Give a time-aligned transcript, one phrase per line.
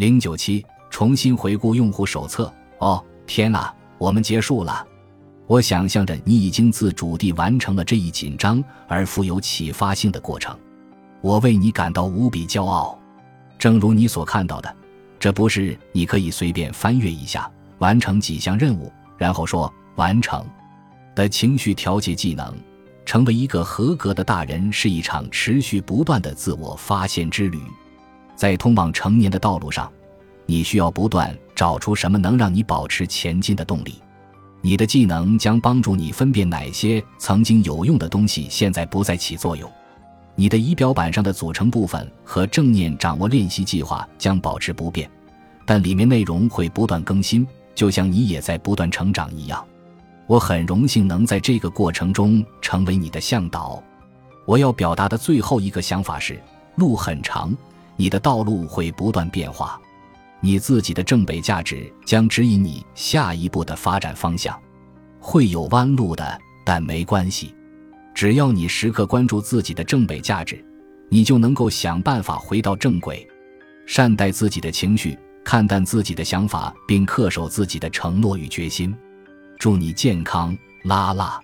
[0.00, 2.50] 零九七，重新回顾用户手册。
[2.78, 4.82] 哦，天哪，我们结束了。
[5.46, 10.58] 我想象着你已经自主地完成了这一紧张而富有启发性的过程，
[11.20, 12.98] 我为你感到无比骄傲。
[13.58, 14.74] 正如你所看到的，
[15.18, 20.42] 这不是你可以随便翻阅一下，完成几项任务，然后说完成
[21.14, 22.56] 的情绪调节技能。
[23.04, 27.60] 成为一个合格的大人是一场持续不断的自我发现之旅。
[28.40, 29.92] 在通往成年的道路上，
[30.46, 33.96] 你需要不断找出什么能让你保持前进的动力。
[34.62, 39.70] 你的技能将帮助你分辨哪些曾经有用的东西现在不再起作用。
[40.34, 45.10] 你的仪表板上的组成部分和正念掌握练习计划将保持不变，
[45.66, 49.62] 但里面内容会不断更新，就像你也在不断成长一样。
[50.26, 53.82] 我很荣幸能在这个过程中成为你的向导。
[54.46, 56.40] 我要表达的最后一个想法是：
[56.76, 57.54] 路很长。
[58.00, 59.78] 你的道路会不断变化，
[60.40, 64.58] 你自己的正北价值将指引你下一步的发展方向。
[65.18, 67.54] 会有弯路的，但没关系，
[68.14, 70.64] 只要你时刻关注自己的正北价值，
[71.10, 73.28] 你就能够想办法回到正轨。
[73.84, 78.96] 善待自己的情绪，看淡自己的想法，并恪守自己的承诺与决心。
[79.58, 81.38] 祝你健康，拉拉。